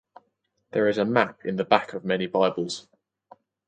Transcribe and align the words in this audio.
There 0.71 0.87
is 0.87 0.97
a 0.97 1.05
map 1.05 1.45
in 1.45 1.57
the 1.57 1.63
back 1.63 1.93
of 1.93 2.03
many 2.03 2.25
bibles. 2.25 2.87